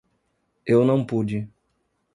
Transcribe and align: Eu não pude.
Eu 0.65 0.83
não 0.83 1.05
pude. 1.05 1.47